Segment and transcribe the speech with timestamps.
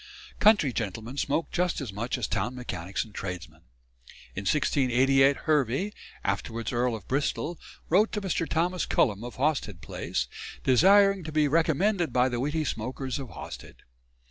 [0.39, 3.61] Country gentlemen smoked just as much as town mechanics and tradesmen.
[4.33, 5.91] In 1688 Hervey,
[6.23, 8.49] afterwards Earl of Bristol, wrote to Mr.
[8.49, 10.27] Thomas Cullum, of Hawsted Place,
[10.63, 13.83] desiring "to be remembered by the witty smoakers of Hawsted."